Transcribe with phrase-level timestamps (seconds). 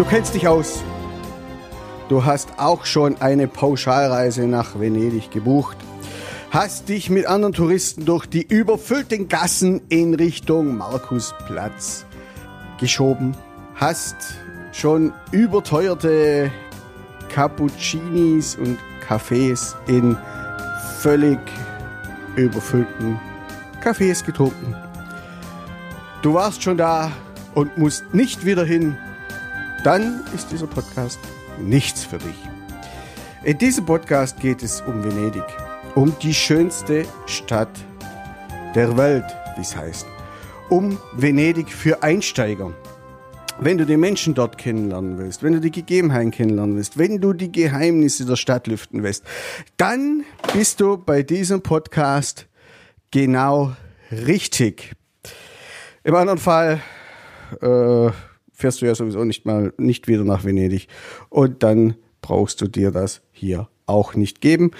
[0.00, 0.82] Du kennst dich aus.
[2.08, 5.76] Du hast auch schon eine Pauschalreise nach Venedig gebucht.
[6.50, 12.06] Hast dich mit anderen Touristen durch die überfüllten Gassen in Richtung Markusplatz
[12.80, 13.36] geschoben.
[13.74, 14.16] Hast
[14.72, 16.50] schon überteuerte
[17.28, 20.16] Cappuccinis und Cafés in
[21.00, 21.40] völlig
[22.36, 23.20] überfüllten
[23.84, 24.74] Cafés getrunken.
[26.22, 27.12] Du warst schon da
[27.54, 28.96] und musst nicht wieder hin.
[29.84, 31.18] Dann ist dieser Podcast
[31.58, 32.36] nichts für dich.
[33.44, 35.44] In diesem Podcast geht es um Venedig,
[35.94, 37.70] um die schönste Stadt
[38.74, 39.24] der Welt,
[39.56, 40.06] wie es heißt.
[40.68, 42.74] Um Venedig für Einsteiger.
[43.58, 47.32] Wenn du die Menschen dort kennenlernen willst, wenn du die Gegebenheiten kennenlernen willst, wenn du
[47.32, 49.24] die Geheimnisse der Stadt lüften willst,
[49.78, 52.46] dann bist du bei diesem Podcast
[53.10, 53.74] genau
[54.10, 54.92] richtig.
[56.04, 56.80] Im anderen Fall
[57.62, 58.10] äh,
[58.60, 60.88] fährst du ja sowieso nicht mal nicht wieder nach Venedig
[61.28, 64.72] und dann brauchst du dir das hier auch nicht geben.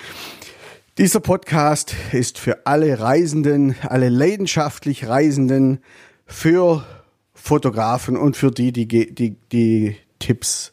[0.98, 5.80] Dieser Podcast ist für alle Reisenden, alle leidenschaftlich Reisenden,
[6.26, 6.84] für
[7.32, 10.72] Fotografen und für die, die die, die Tipps,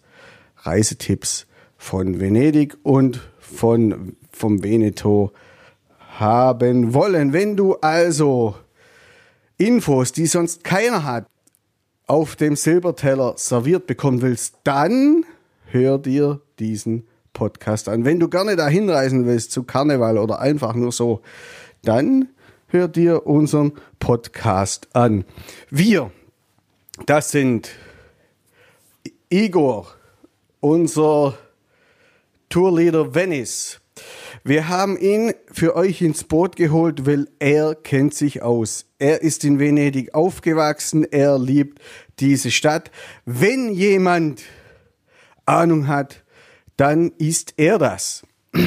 [0.58, 1.48] Reisetipps
[1.78, 5.32] von Venedig und von vom Veneto
[6.20, 7.34] haben wollen.
[7.34, 8.56] Wenn du also
[9.58, 11.26] Infos, die sonst keiner hat,
[12.08, 15.26] auf dem Silberteller serviert bekommen willst, dann
[15.66, 18.06] hör dir diesen Podcast an.
[18.06, 21.22] Wenn du gerne dahin reisen willst zu Karneval oder einfach nur so,
[21.84, 22.30] dann
[22.68, 25.26] hör dir unseren Podcast an.
[25.70, 26.12] Wir,
[27.06, 27.70] das sind
[29.30, 29.88] Igor,
[30.62, 31.38] unser
[32.50, 33.82] Tourleader Venice,
[34.44, 38.86] wir haben ihn für euch ins Boot geholt, weil er kennt sich aus.
[39.00, 41.80] Er ist in Venedig aufgewachsen, er liebt
[42.20, 42.92] diese Stadt.
[43.26, 44.44] Wenn jemand
[45.46, 46.24] Ahnung hat,
[46.78, 48.26] dann ist er das.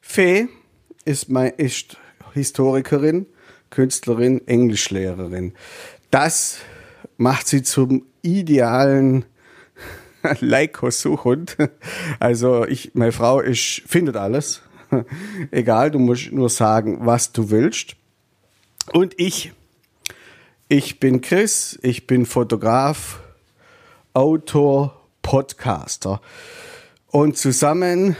[0.00, 0.48] Fee
[1.04, 1.96] ist, mein, ist
[2.32, 3.26] Historikerin,
[3.70, 5.54] Künstlerin, Englischlehrerin.
[6.10, 6.58] Das
[7.16, 9.24] macht sie zum idealen
[10.40, 11.56] Leikosuchhund.
[12.18, 14.62] Also ich, meine Frau, ich findet alles.
[15.50, 17.96] Egal, du musst nur sagen, was du willst.
[18.92, 19.52] Und ich,
[20.68, 23.20] ich bin Chris, ich bin Fotograf,
[24.12, 26.20] Autor, Podcaster.
[27.08, 28.16] Und zusammen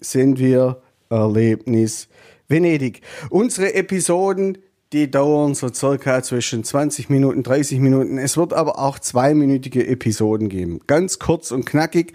[0.00, 2.08] sind wir Erlebnis
[2.48, 3.02] Venedig.
[3.30, 4.58] Unsere Episoden,
[4.92, 8.18] die dauern so circa zwischen 20 Minuten, 30 Minuten.
[8.18, 10.80] Es wird aber auch zweiminütige Episoden geben.
[10.86, 12.14] Ganz kurz und knackig.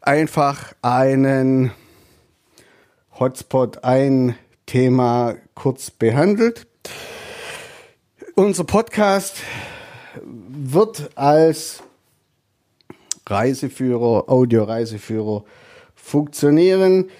[0.00, 1.72] Einfach einen
[3.18, 4.36] Hotspot ein
[4.66, 6.66] Thema kurz behandelt.
[8.36, 9.36] Unser Podcast
[10.22, 11.82] wird als
[13.26, 15.44] Reiseführer, Audioreiseführer
[15.94, 17.10] funktionieren.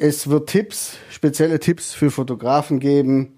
[0.00, 3.36] Es wird Tipps, spezielle Tipps für Fotografen geben.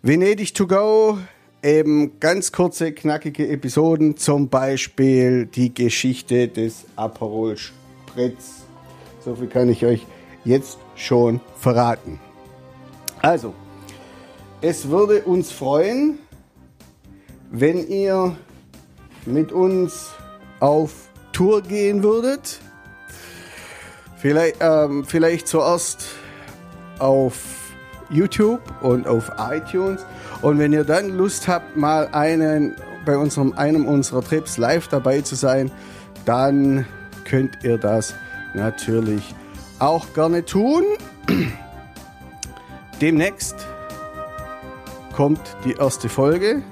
[0.00, 1.18] Venedig to go,
[1.62, 8.62] eben ganz kurze, knackige Episoden, zum Beispiel die Geschichte des Aperol Spritz.
[9.22, 10.06] So viel kann ich euch
[10.42, 12.18] jetzt schon verraten.
[13.20, 13.52] Also,
[14.62, 16.18] es würde uns freuen,
[17.50, 18.38] wenn ihr
[19.26, 20.12] mit uns
[20.60, 22.58] auf Tour gehen würdet.
[24.20, 26.08] Vielleicht, ähm, vielleicht zuerst
[26.98, 27.34] auf
[28.10, 30.04] YouTube und auf iTunes.
[30.42, 32.76] Und wenn ihr dann Lust habt, mal einen
[33.06, 35.70] bei unserem, einem unserer Trips live dabei zu sein,
[36.26, 36.84] dann
[37.24, 38.14] könnt ihr das
[38.52, 39.34] natürlich
[39.78, 40.84] auch gerne tun.
[43.00, 43.56] Demnächst
[45.14, 46.62] kommt die erste Folge.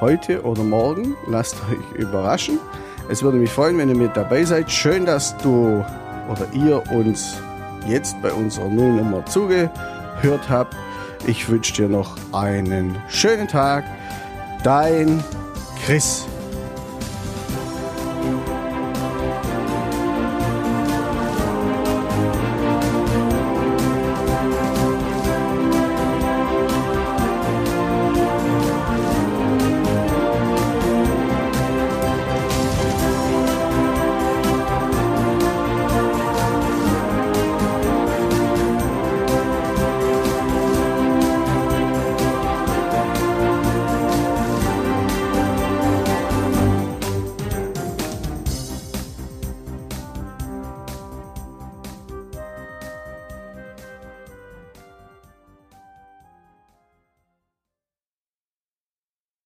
[0.00, 1.14] Heute oder morgen.
[1.28, 2.58] Lasst euch überraschen.
[3.08, 4.70] Es würde mich freuen, wenn ihr mit dabei seid.
[4.70, 5.84] Schön, dass du
[6.30, 7.36] oder ihr uns
[7.86, 10.76] jetzt bei unserer Nullnummer zugehört habt.
[11.26, 13.84] Ich wünsche dir noch einen schönen Tag.
[14.62, 15.22] Dein
[15.84, 16.26] Chris.